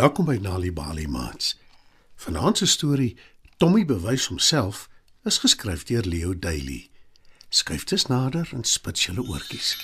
Welkom 0.00 0.24
by 0.24 0.38
Nali 0.40 0.72
Bali 0.72 1.06
Mats. 1.06 1.58
Vanaand 2.16 2.56
se 2.58 2.66
storie 2.66 3.16
Tommy 3.56 3.84
bewys 3.84 4.26
homself 4.26 4.88
is 5.28 5.38
geskryf 5.38 5.82
deur 5.84 6.06
Leo 6.08 6.38
Daily. 6.38 6.88
Skryf 7.48 7.84
dit 7.84 8.08
nader 8.08 8.48
en 8.56 8.64
spits 8.64 9.04
julle 9.04 9.20
oortjies. 9.28 9.74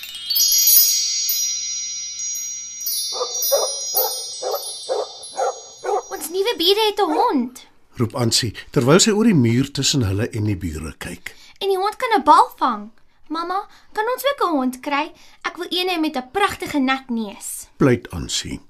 Ons 6.09 6.31
nuwe 6.33 6.53
bure 6.57 6.85
het 6.89 6.99
'n 7.05 7.13
hond 7.13 7.65
Roep 8.01 8.15
Ansie 8.15 8.55
terwyl 8.71 8.99
sy 8.99 9.11
oor 9.11 9.29
die 9.29 9.37
muur 9.37 9.71
tussen 9.71 10.01
hulle 10.01 10.29
en 10.29 10.43
die 10.43 10.57
bure 10.57 10.95
kyk. 10.97 11.35
en 11.61 11.67
die 11.69 11.77
hond 11.77 11.95
kan 11.95 12.17
'n 12.19 12.23
bal 12.23 12.49
vang. 12.57 12.89
Mamma, 13.29 13.67
kan 13.93 14.05
ons 14.13 14.25
ook 14.25 14.49
'n 14.49 14.55
hond 14.57 14.79
kry? 14.79 15.13
Ek 15.41 15.57
wil 15.57 15.67
een 15.69 15.89
hê 15.89 15.99
met 15.99 16.17
'n 16.17 16.31
pragtige 16.31 16.79
nat 16.79 17.09
neus. 17.09 17.67
Pleit 17.77 18.09
Ansie. 18.09 18.66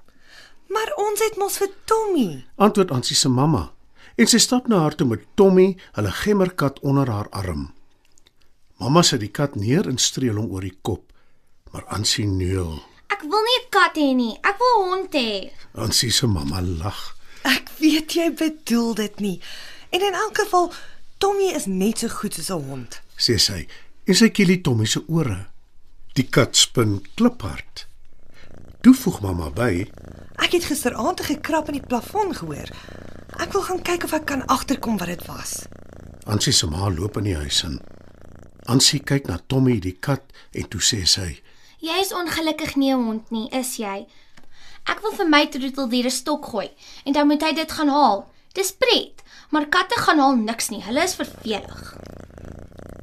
Maar 0.68 0.92
ons 0.96 1.20
het 1.24 1.36
mos 1.40 1.56
vir 1.60 1.70
Tommy. 1.84 2.44
Antwoord 2.56 2.90
Ansie 2.90 3.16
se 3.16 3.28
mamma 3.28 3.72
en 4.18 4.26
sy 4.26 4.40
stap 4.42 4.66
na 4.66 4.80
haar 4.82 4.96
toe 4.98 5.06
met 5.06 5.22
Tommy, 5.38 5.76
hulle 5.94 6.10
gemmerkat 6.10 6.80
onder 6.82 7.06
haar 7.10 7.28
arm. 7.30 7.68
Mamma 8.82 9.02
sit 9.06 9.20
die 9.22 9.30
kat 9.30 9.54
neer 9.54 9.86
en 9.86 9.98
streel 9.98 10.36
hom 10.40 10.50
oor 10.50 10.64
die 10.66 10.74
kop, 10.82 11.12
maar 11.72 11.84
Ansie 11.94 12.26
neul. 12.26 12.80
Ek 13.14 13.22
wil 13.22 13.42
nie 13.46 13.58
'n 13.62 13.70
kat 13.70 13.94
hê 13.96 14.14
nie. 14.14 14.34
Ek 14.42 14.58
wil 14.58 14.74
'n 14.82 14.88
hond 14.90 15.12
hê. 15.14 15.50
Ansie 15.74 16.10
se 16.10 16.26
mamma 16.26 16.60
lag. 16.60 17.16
Ek 17.44 17.68
weet 17.78 18.12
jy 18.12 18.32
bedoel 18.34 18.94
dit 18.94 19.20
nie. 19.20 19.40
En 19.90 20.00
in 20.00 20.14
elk 20.14 20.38
geval 20.38 20.72
Tommy 21.18 21.54
is 21.54 21.66
net 21.66 21.98
so 21.98 22.08
goed 22.08 22.34
soos 22.34 22.50
'n 22.50 22.68
hond. 22.68 23.00
sê 23.16 23.38
sy 23.38 23.66
en 24.06 24.14
sy 24.14 24.28
kielie 24.30 24.60
Tommy 24.60 24.86
se 24.86 25.02
ore. 25.08 25.46
Die 26.14 26.26
kat 26.28 26.56
spin 26.56 27.02
kliphard. 27.14 27.86
Toe 28.82 28.94
voeg 28.94 29.20
mamma 29.20 29.50
by, 29.50 29.90
Ek 30.38 30.52
het 30.52 30.64
gisteraand 30.64 31.20
'n 31.20 31.24
gekrap 31.34 31.66
in 31.68 31.78
die 31.78 31.86
plafon 31.86 32.34
gehoor. 32.34 32.70
Ek 33.38 33.52
wil 33.52 33.62
gaan 33.62 33.82
kyk 33.82 34.04
of 34.04 34.12
ek 34.12 34.24
kan 34.24 34.46
agterkom 34.46 34.98
wat 34.98 35.08
dit 35.08 35.26
was. 35.26 35.66
Ansie 36.26 36.52
se 36.52 36.66
ma 36.66 36.88
loop 36.90 37.16
in 37.16 37.24
die 37.24 37.36
huis 37.36 37.62
in. 37.62 37.80
Ansie 38.66 39.00
kyk 39.00 39.26
na 39.26 39.38
Tommy 39.46 39.78
die 39.80 39.96
kat 40.00 40.22
en 40.52 40.68
toe 40.68 40.80
sê 40.80 41.06
sy, 41.06 41.40
Jy 41.78 42.00
is 42.00 42.12
ongelukkig 42.12 42.76
nie 42.76 42.92
'n 42.92 43.04
hond 43.04 43.30
nie, 43.30 43.48
is 43.50 43.76
jy? 43.76 44.06
Ek 44.86 45.00
wil 45.02 45.12
vir 45.12 45.28
my 45.28 45.46
troeteldier 45.46 46.04
'n 46.06 46.10
stok 46.10 46.44
gooi 46.46 46.70
en 47.04 47.12
dan 47.12 47.26
moet 47.26 47.42
hy 47.42 47.52
dit 47.52 47.72
gaan 47.72 47.88
haal. 47.88 48.30
Dis 48.52 48.72
pret, 48.72 49.22
maar 49.50 49.66
katte 49.66 50.00
gaan 50.00 50.18
haal 50.18 50.36
niks 50.36 50.68
nie. 50.68 50.82
Hulle 50.82 51.02
is 51.02 51.14
vervelig. 51.14 51.96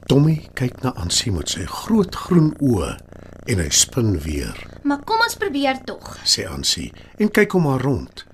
Tommy 0.08 0.50
kyk 0.54 0.84
na 0.84 0.94
Ansie 0.94 1.32
met 1.32 1.50
sy 1.50 1.66
groot 1.66 2.16
groen 2.16 2.54
oë 2.60 2.98
en 3.46 3.60
hy 3.60 3.70
spin 3.70 4.20
weer, 4.20 4.56
Maar 4.84 5.04
kom 5.04 5.20
ons 5.22 5.36
probeer 5.36 5.84
tog. 5.86 6.18
sê 6.24 6.46
Ansie 6.50 6.92
en 7.20 7.30
kyk 7.32 7.52
hom 7.52 7.64
maar 7.64 7.82
rond. 7.82 8.26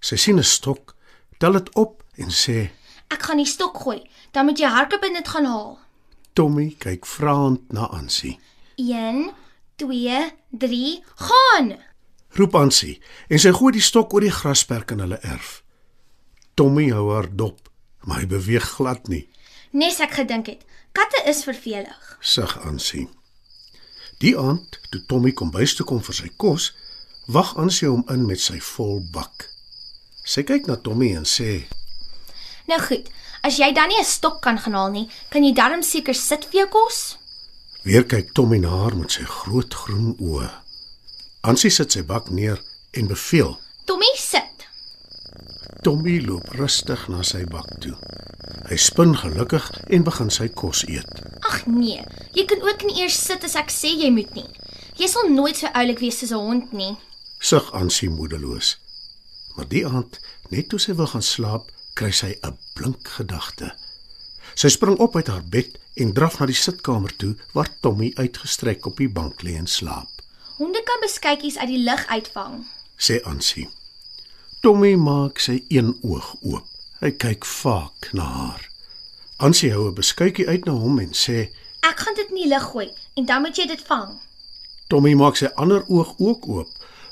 Sy 0.00 0.16
sien 0.16 0.38
'n 0.38 0.42
stok, 0.44 0.94
tel 1.38 1.52
dit 1.52 1.74
op 1.74 2.02
en 2.16 2.28
sê, 2.30 2.70
Ek 3.10 3.22
gaan 3.22 3.36
die 3.36 3.46
stok 3.46 3.76
gooi. 3.78 4.02
Dan 4.32 4.46
moet 4.46 4.58
jy 4.58 4.66
hardloop 4.66 5.02
en 5.04 5.12
dit 5.12 5.28
gaan 5.28 5.44
haal. 5.44 5.78
Tommy 6.32 6.74
kyk 6.78 7.06
vraend 7.06 7.72
na 7.72 7.86
Ansie. 7.86 8.38
1 8.76 9.30
2 9.76 10.32
3 10.50 11.04
gaan. 11.14 11.78
Roep 12.30 12.54
Ansie 12.54 13.00
en 13.28 13.38
sy 13.38 13.52
gooi 13.52 13.72
die 13.72 13.80
stok 13.80 14.12
oor 14.14 14.20
die 14.20 14.30
grasperk 14.30 14.90
in 14.90 14.98
hulle 14.98 15.18
erf. 15.22 15.62
Tommy 16.54 16.88
hou 16.90 17.12
haar 17.12 17.28
dop, 17.36 17.68
maar 18.04 18.18
hy 18.20 18.26
beweeg 18.26 18.62
glad 18.76 19.08
nie. 19.08 19.28
Nes 19.72 20.00
ek 20.00 20.12
gedink 20.14 20.46
het, 20.46 20.64
katte 20.92 21.22
is 21.26 21.44
vervelig. 21.44 22.16
sug 22.20 22.58
Ansie. 22.66 23.08
Die 24.24 24.38
aand, 24.40 24.78
toe 24.88 25.02
Tommy 25.04 25.34
kom 25.36 25.50
bys 25.52 25.74
toe 25.76 25.84
kom 25.84 26.00
vir 26.00 26.16
sy 26.16 26.30
kos, 26.40 26.70
wag 27.34 27.50
Ansie 27.60 27.90
hom 27.90 28.06
in 28.12 28.22
met 28.24 28.40
sy 28.40 28.56
vol 28.72 29.02
bak. 29.12 29.50
Sy 30.24 30.46
kyk 30.48 30.64
na 30.70 30.78
Tommy 30.80 31.10
en 31.12 31.26
sê: 31.28 31.66
Nou 32.70 32.78
goed, 32.80 33.10
as 33.44 33.58
jy 33.60 33.68
dan 33.76 33.92
nie 33.92 34.00
'n 34.00 34.08
stok 34.08 34.40
kan 34.40 34.56
gaan 34.58 34.78
haal 34.78 34.90
nie, 34.90 35.08
kan 35.28 35.44
jy 35.44 35.52
darm 35.52 35.82
seker 35.82 36.14
sit 36.14 36.48
vir 36.48 36.60
jou 36.60 36.68
kos? 36.68 37.18
Weer 37.84 38.04
kyk 38.04 38.32
Tommy 38.32 38.58
na 38.58 38.70
haar 38.70 38.96
met 38.96 39.12
sy 39.12 39.24
groot 39.24 39.74
groen 39.74 40.16
oë. 40.16 40.48
Ansie 41.42 41.70
sit 41.70 41.92
sy 41.92 42.02
bak 42.02 42.30
neer 42.30 42.62
en 42.92 43.06
beveel. 43.06 43.58
Tommy 43.84 44.12
sit. 44.16 44.68
Tommy 45.82 46.20
loop 46.20 46.48
rustig 46.56 47.08
na 47.08 47.22
sy 47.22 47.44
bak 47.44 47.68
toe. 47.80 47.96
Hy 48.70 48.76
spin 48.76 49.12
gelukkig 49.16 49.70
en 49.90 50.04
begin 50.04 50.30
sy 50.30 50.48
kos 50.48 50.84
eet. 50.88 51.12
Ag 51.54 51.66
nee, 51.70 52.02
jy 52.34 52.44
kan 52.50 52.62
ook 52.66 52.82
nie 52.82 52.96
eers 53.02 53.18
sit 53.26 53.44
as 53.46 53.54
ek 53.60 53.70
sê 53.70 53.92
jy 53.94 54.10
moet 54.10 54.32
nie. 54.34 54.48
Jy 54.98 55.06
sal 55.10 55.30
nooit 55.30 55.58
so 55.58 55.70
oulik 55.70 56.00
wees 56.02 56.18
soos 56.18 56.32
'n 56.34 56.46
hond 56.48 56.72
nie. 56.72 56.96
Sug 57.38 57.70
Ansie 57.72 58.10
moedeloos. 58.10 58.78
Maar 59.54 59.68
die 59.68 59.86
aand, 59.86 60.18
net 60.50 60.68
toe 60.68 60.78
sy 60.78 60.94
wil 60.98 61.06
gaan 61.06 61.22
slaap, 61.22 61.70
kry 61.94 62.10
sy 62.10 62.34
'n 62.42 62.58
blink 62.74 63.08
gedagte. 63.08 63.70
Sy 64.54 64.68
spring 64.68 64.98
op 64.98 65.16
uit 65.16 65.26
haar 65.26 65.44
bed 65.44 65.78
en 65.94 66.12
draf 66.12 66.38
na 66.38 66.46
die 66.46 66.58
sitkamer 66.58 67.16
toe 67.16 67.36
waar 67.52 67.70
Tommy 67.80 68.12
uitgestrek 68.14 68.86
op 68.86 68.96
die 68.96 69.08
bank 69.08 69.42
lê 69.42 69.54
en 69.56 69.66
slaap. 69.66 70.10
Honde 70.58 70.82
kan 70.82 71.00
beskuitjies 71.00 71.58
uit 71.58 71.68
die 71.68 71.82
lug 71.82 72.06
uitvang. 72.06 72.66
Sê 72.98 73.22
Ansie. 73.22 73.68
Tommy 74.60 74.94
maak 74.94 75.38
sy 75.38 75.64
een 75.68 75.98
oog 76.02 76.34
oop. 76.42 76.66
Hy 77.00 77.10
kyk 77.10 77.44
vaak 77.44 78.12
na 78.12 78.24
haar. 78.24 78.73
Ansie 79.44 79.72
hou 79.72 79.88
'n 79.88 79.94
beskuitjie 79.94 80.48
uit 80.48 80.64
na 80.64 80.72
hom 80.72 80.98
en 80.98 81.12
sê: 81.12 81.50
Ek 81.80 81.98
gaan 82.00 82.14
dit 82.14 82.28
in 82.28 82.34
die 82.34 82.48
lug 82.48 82.62
gooi 82.62 82.88
en 83.14 83.26
dan 83.26 83.42
moet 83.42 83.56
jy 83.56 83.66
dit 83.66 83.82
vang. 83.86 84.20
Tommy 84.88 85.14
maak 85.14 85.36
sy 85.36 85.50
ander 85.54 85.84
oog 85.88 86.14
ook 86.18 86.48
oop 86.48 86.70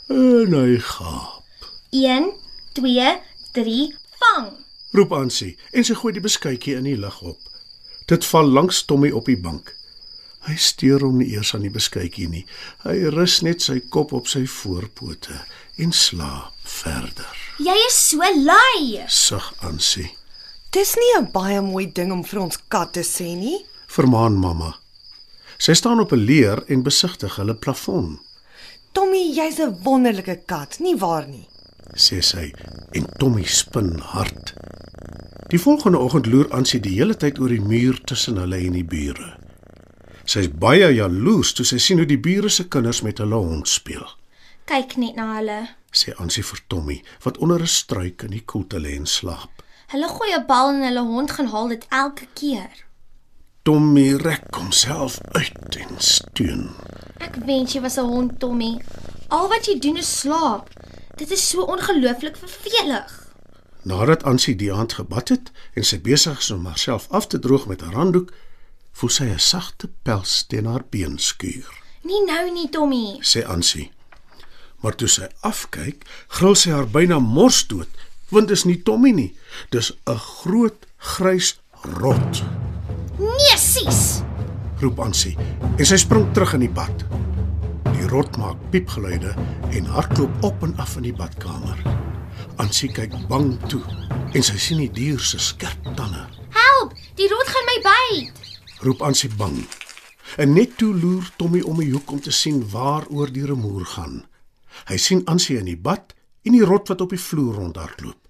en 0.09 0.55
hy 0.55 0.79
gaap. 0.79 1.45
1 1.91 2.33
2 2.73 3.21
3 3.53 3.97
vang. 4.21 4.49
roep 4.93 5.13
Ansie 5.13 5.59
en 5.73 5.85
sy 5.85 5.95
gooi 5.95 6.13
die 6.13 6.25
beskuitjie 6.25 6.77
in 6.77 6.89
die 6.89 6.97
lug 6.97 7.21
op. 7.23 7.39
Dit 8.07 8.25
val 8.25 8.49
langs 8.49 8.85
Tommy 8.85 9.11
op 9.11 9.29
die 9.29 9.37
bank. 9.37 9.77
Hy 10.49 10.57
steur 10.57 11.01
hom 11.01 11.19
nie 11.19 11.35
eers 11.35 11.55
aan 11.55 11.69
die 11.69 11.71
beskuitjie 11.71 12.29
nie. 12.29 12.47
Hy 12.85 12.97
rus 13.13 13.43
net 13.43 13.63
sy 13.63 13.81
kop 13.81 14.13
op 14.13 14.27
sy 14.27 14.47
voorpote 14.47 15.45
en 15.77 15.93
slaap 15.93 16.57
verder. 16.65 17.37
Jy 17.59 17.77
is 17.87 18.09
so 18.09 18.19
lui. 18.19 19.05
Sug 19.09 19.53
Ansie. 19.61 20.22
Dis 20.73 20.97
nie 20.97 21.13
'n 21.21 21.33
baie 21.33 21.61
mooi 21.61 21.93
ding 21.93 22.13
om 22.13 22.25
vir 22.25 22.41
ons 22.41 22.59
kat 22.69 22.93
te 22.93 23.01
sê 23.01 23.37
nie. 23.37 23.65
Vermaan 23.87 24.37
mamma. 24.39 24.77
Sy 25.59 25.73
staan 25.73 26.01
op 26.01 26.13
'n 26.13 26.25
leer 26.25 26.65
en 26.69 26.83
besigtig 26.83 27.37
hulle 27.37 27.55
plafon, 27.55 28.19
Tommy, 28.93 29.33
jy's 29.33 29.59
'n 29.59 29.83
wonderlike 29.85 30.43
kat, 30.47 30.79
nie 30.81 30.97
waar 30.97 31.27
nie? 31.27 31.49
sê 31.97 32.23
sy 32.23 32.53
en 32.93 33.07
Tommy 33.19 33.45
spin 33.45 33.99
hard. 33.99 34.53
Die 35.49 35.59
volgende 35.59 35.99
oggend 35.99 36.27
loer 36.27 36.49
Ansie 36.53 36.81
die 36.81 36.97
hele 36.99 37.17
tyd 37.17 37.39
oor 37.39 37.49
die 37.49 37.61
muur 37.61 38.01
tussen 38.05 38.37
hulle 38.37 38.57
en 38.57 38.73
die 38.73 38.85
bure. 38.85 39.33
Sy's 40.25 40.49
baie 40.49 40.93
jaloers 40.95 41.53
toe 41.53 41.65
sy 41.65 41.79
sien 41.79 41.99
hoe 41.99 42.07
die 42.09 42.21
bure 42.21 42.49
se 42.49 42.69
kinders 42.69 43.03
met 43.03 43.19
hulle 43.19 43.37
hond 43.37 43.69
speel. 43.69 44.07
Kyk 44.65 44.97
net 44.97 45.17
na 45.17 45.37
hulle. 45.37 45.61
sê 45.93 46.13
Ansie 46.17 46.45
vir 46.45 46.61
Tommy 46.69 47.03
wat 47.25 47.39
onder 47.39 47.61
'n 47.61 47.67
struik 47.67 48.23
in 48.23 48.31
die 48.31 48.45
koelte 48.45 48.79
lê 48.79 48.97
en 48.97 49.07
slaap. 49.07 49.63
Hulle 49.93 50.09
gooi 50.09 50.33
'n 50.35 50.47
bal 50.47 50.69
en 50.73 50.83
hulle 50.89 51.01
hond 51.05 51.31
gaan 51.31 51.47
haal 51.53 51.69
dit 51.69 51.87
elke 51.89 52.27
keer. 52.35 52.71
Tommy 53.63 54.15
rek 54.17 54.55
homself 54.55 55.19
uit 55.33 55.77
en 55.77 55.95
steun. 55.99 56.71
Ek 57.19 57.35
wens 57.47 57.73
jy 57.73 57.81
was 57.81 57.97
'n 57.99 58.07
hond, 58.09 58.41
Tommy. 58.41 58.81
Al 59.29 59.49
wat 59.49 59.67
jy 59.67 59.79
doen 59.79 59.97
is 59.97 60.19
slaap. 60.21 60.69
Dit 61.17 61.31
is 61.31 61.49
so 61.49 61.63
ongelooflik 61.63 62.37
vervelig. 62.37 63.21
Nadat 63.83 64.23
Ansie 64.23 64.57
die 64.57 64.73
aand 64.73 64.93
gebad 64.93 65.29
het 65.29 65.51
en 65.75 65.85
sy 65.85 66.01
besig 66.01 66.39
is 66.39 66.51
om 66.51 66.67
haarself 66.67 67.07
af 67.11 67.27
te 67.27 67.39
droog 67.39 67.67
met 67.67 67.83
'n 67.83 67.93
handdoek, 67.95 68.33
voel 68.93 69.11
sy 69.11 69.25
'n 69.25 69.39
sagte 69.39 69.89
pels 70.03 70.45
teen 70.47 70.67
haar 70.67 70.85
been 70.91 71.19
skuur, 71.19 71.81
Nie 72.05 72.25
nou 72.27 72.51
nie, 72.53 72.69
Tommy. 72.69 73.19
sê 73.21 73.45
Ansie. 73.47 73.93
Maar 74.81 74.95
toe 74.95 75.09
sy 75.09 75.29
afkyk, 75.41 76.05
gril 76.29 76.55
sy 76.55 76.71
haar 76.71 76.87
byna 76.89 77.19
mors 77.19 77.67
dood, 77.67 77.89
want 78.33 78.49
dis 78.49 78.65
nie 78.65 78.81
Tommy 78.83 79.13
nie, 79.13 79.31
dis 79.71 79.93
'n 80.07 80.19
groot 80.19 80.87
grys 80.97 81.61
rot. 82.01 82.43
Nee, 83.19 83.57
sis. 83.59 84.23
roep 84.81 84.99
Ansie 84.99 85.37
en 85.79 85.87
sy 85.87 85.97
spring 85.97 86.27
terug 86.35 86.55
in 86.55 86.65
die 86.67 86.75
bad. 86.75 87.05
Die 87.93 88.09
rot 88.11 88.37
maak 88.41 88.59
piepgeluide 88.71 89.35
en 89.71 89.85
hardloop 89.95 90.43
op 90.43 90.63
en 90.67 90.75
af 90.83 90.97
in 90.97 91.03
die 91.03 91.15
badkamer. 91.15 91.79
Ansie 92.57 92.91
kyk 92.93 93.15
bang 93.29 93.55
toe 93.71 93.83
en 94.35 94.43
sy 94.43 94.59
sien 94.59 94.79
die 94.83 94.91
dier 94.91 95.21
se 95.21 95.39
skerp 95.39 95.93
tande. 95.97 96.25
Help, 96.57 96.97
die 97.15 97.29
rot 97.31 97.53
gaan 97.53 97.69
my 97.69 97.79
byt. 97.87 98.43
Roep 98.83 99.03
Ansie 99.07 99.31
bang. 99.39 99.61
En 100.37 100.53
net 100.57 100.77
toe 100.81 100.95
loer 100.97 101.29
Tommy 101.37 101.61
om 101.61 101.79
die 101.79 101.93
hoek 101.93 102.11
om 102.11 102.21
te 102.21 102.33
sien 102.33 102.63
waaroor 102.73 103.31
die 103.33 103.47
remoer 103.47 103.87
gaan. 103.95 104.23
Hy 104.89 104.97
sien 104.97 105.23
Ansie 105.31 105.59
in 105.61 105.69
die 105.69 105.79
bad 105.79 106.15
en 106.43 106.57
die 106.57 106.65
rot 106.67 106.89
wat 106.91 107.05
op 107.05 107.13
die 107.15 107.21
vloer 107.21 107.61
rondhardloop. 107.61 108.22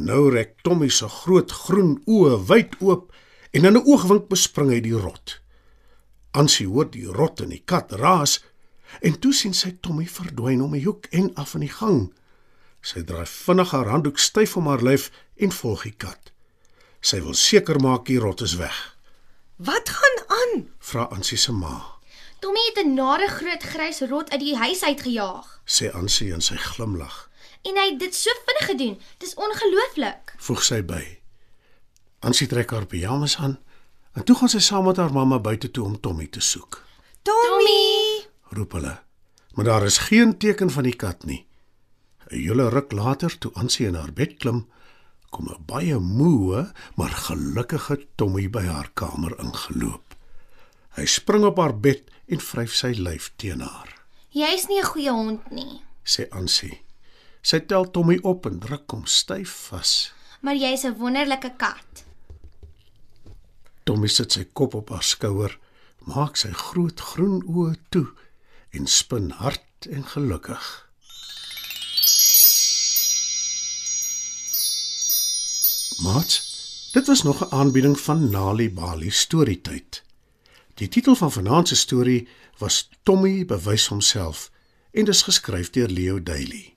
Nou 0.00 0.30
rek 0.32 0.54
Tommy 0.64 0.88
se 0.88 1.08
groot 1.12 1.52
groen 1.52 1.98
oë 2.08 2.38
wyd 2.48 2.76
oop 2.80 3.10
en 3.52 3.64
in 3.68 3.76
'n 3.76 3.84
oogwink 3.84 4.28
bespring 4.28 4.70
hy 4.72 4.80
die 4.80 4.96
rot. 4.96 5.40
Ansie 6.32 6.66
hoor 6.66 6.88
die 6.90 7.04
rot 7.06 7.40
en 7.40 7.50
die 7.50 7.62
kat 7.64 7.92
raas 7.92 8.40
en 9.02 9.18
toe 9.20 9.32
sien 9.32 9.52
sy 9.54 9.76
Tommy 9.82 10.06
verdwyn 10.06 10.62
om 10.62 10.74
'n 10.74 10.84
hoek 10.84 11.06
en 11.10 11.34
af 11.34 11.54
in 11.54 11.60
die 11.60 11.74
gang. 11.80 12.12
Sy 12.82 13.02
draai 13.02 13.26
vinnig 13.26 13.70
haar 13.70 13.88
handdoek 13.88 14.18
styf 14.18 14.56
om 14.56 14.66
haar 14.66 14.82
lyf 14.82 15.10
en 15.36 15.52
volg 15.52 15.82
die 15.82 15.96
kat. 15.96 16.32
Sy 17.00 17.20
wil 17.20 17.34
seker 17.34 17.80
maak 17.80 18.06
die 18.06 18.18
rot 18.18 18.40
is 18.40 18.56
weg, 18.56 18.96
Wat 19.56 19.88
gaan 19.88 20.18
aan? 20.28 20.68
vra 20.78 21.02
Ansie 21.12 21.36
se 21.38 21.52
ma. 21.52 22.00
Tommy 22.40 22.60
het 22.72 22.84
'n 22.86 22.94
nare 22.94 23.28
groot 23.28 23.62
grys 23.62 24.00
rot 24.00 24.30
uit 24.30 24.40
die 24.40 24.56
huis 24.56 24.82
uitgejaag 24.82 25.60
Sê 25.66 25.92
Ansie 25.92 26.32
en 26.32 26.40
sy 26.40 26.56
glimlag. 26.56 27.29
En 27.62 27.76
hy 27.76 27.86
het 27.90 27.98
dit 28.00 28.14
so 28.14 28.30
vinnig 28.46 28.66
gedoen. 28.70 28.94
Dis 29.18 29.34
ongelooflik. 29.34 30.34
Voeg 30.38 30.62
sy 30.64 30.80
by. 30.86 31.02
Ansie 32.20 32.48
trek 32.48 32.70
haar 32.70 32.86
pyjamas 32.86 33.36
aan 33.38 33.58
en 34.14 34.24
toe 34.24 34.36
gaan 34.36 34.52
sy 34.52 34.60
saam 34.64 34.84
met 34.84 34.98
haar 35.00 35.12
mamma 35.12 35.38
buite 35.38 35.70
toe 35.70 35.84
om 35.84 36.00
Tommy 36.00 36.26
te 36.26 36.40
soek. 36.40 36.82
Tommy! 37.22 38.26
Roep 38.50 38.72
hulle. 38.72 38.98
Maar 39.54 39.64
daar 39.64 39.84
is 39.84 39.98
geen 39.98 40.38
teken 40.38 40.70
van 40.70 40.82
die 40.82 40.96
kat 40.96 41.24
nie. 41.24 41.46
'n 42.30 42.36
Hele 42.36 42.68
ruk 42.68 42.92
later, 42.92 43.38
toe 43.38 43.50
Ansie 43.54 43.86
in 43.86 43.94
haar 43.94 44.12
bed 44.12 44.36
klim, 44.38 44.68
kom 45.30 45.48
'n 45.48 45.64
baie 45.66 45.98
moe, 45.98 46.72
maar 46.96 47.10
gelukkige 47.10 48.06
Tommy 48.14 48.50
by 48.50 48.62
haar 48.62 48.90
kamer 48.94 49.38
ingeloop. 49.38 50.14
Hy 50.96 51.06
spring 51.06 51.44
op 51.44 51.56
haar 51.58 51.80
bed 51.80 52.02
en 52.26 52.40
vryf 52.40 52.74
sy 52.74 52.92
lyf 52.98 53.32
teen 53.36 53.60
haar. 53.60 53.90
Jy's 54.30 54.66
nie 54.68 54.78
'n 54.78 54.84
goeie 54.84 55.10
hond 55.10 55.50
nie, 55.50 55.82
Sê 56.04 56.28
Ansie. 56.30 56.80
Sy 57.42 57.60
tel 57.60 57.90
Tommy 57.90 58.18
op 58.22 58.46
en 58.46 58.58
druk 58.58 58.90
hom 58.90 59.06
styf 59.06 59.50
vas. 59.70 60.12
maar 60.40 60.56
jy's 60.56 60.84
'n 60.84 60.96
wonderlike 60.96 61.52
kat. 61.56 62.04
Tommy 63.84 64.08
sit 64.08 64.32
sy 64.32 64.44
kop 64.52 64.74
op 64.74 64.88
haar 64.88 65.02
skouer, 65.02 65.58
maak 65.98 66.36
sy 66.36 66.52
groot 66.52 67.00
groen 67.00 67.42
oë 67.44 67.74
toe 67.88 68.06
en 68.70 68.86
spin 68.86 69.30
hard 69.30 69.86
en 69.90 70.04
gelukkig. 70.04 70.88
Mats, 76.00 76.34
dit 76.92 77.06
was 77.06 77.22
nog 77.22 77.40
'n 77.42 77.54
aanbieding 77.54 78.00
van 78.00 78.30
Nali 78.30 78.70
Bali 78.70 79.10
Storytyd. 79.10 80.02
Die 80.74 80.88
titel 80.88 81.14
van 81.14 81.32
vanaand 81.32 81.68
se 81.68 81.76
storie 81.76 82.28
was 82.58 82.88
Tommy 83.02 83.44
bewys 83.44 83.86
homself 83.86 84.50
en 84.90 85.04
dis 85.04 85.22
geskryf 85.22 85.70
deur 85.70 85.88
Leo 85.88 86.22
Daily. 86.22 86.76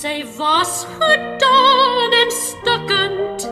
Sy 0.00 0.24
was 0.38 0.86
gedaan 0.98 2.12
en 2.12 2.30
stukkend, 2.32 3.42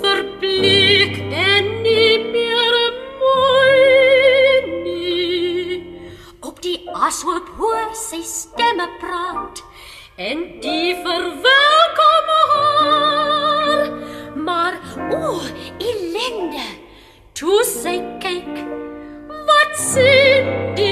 verbleek 0.00 1.18
en 1.36 1.66
nie 1.82 2.16
meer 2.32 2.76
mooi 3.20 4.80
nie. 4.86 5.80
Op 6.40 6.62
die 6.64 6.78
ashoop 7.08 7.50
hoor 7.58 7.92
sy 7.92 8.22
stemme 8.24 8.88
praat 9.02 9.60
en 10.16 10.46
die 10.64 10.96
verwelkom 11.04 12.32
haar. 12.54 13.84
Maar 14.48 14.80
o, 15.12 15.34
ellende. 15.76 16.64
Toe 17.36 17.60
sy 17.68 17.98
kyk, 18.24 18.64
wat 19.28 19.76
sien 19.76 20.48
die 20.80 20.89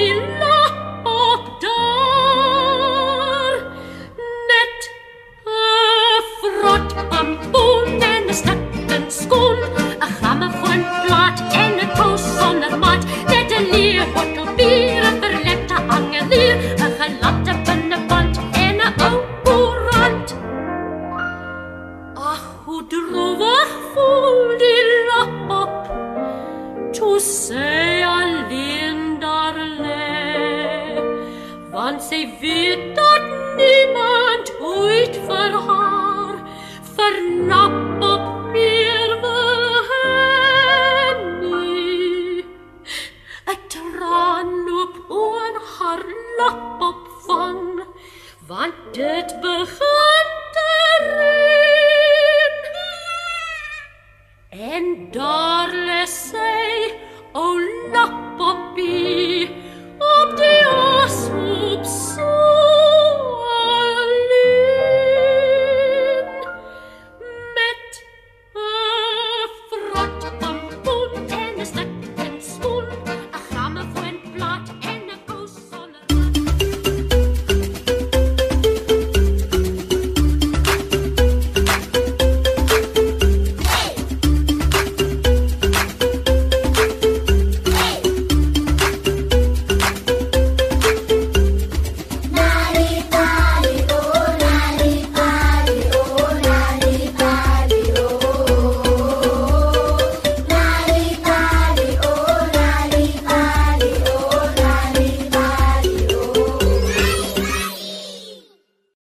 Dog. 55.19 55.58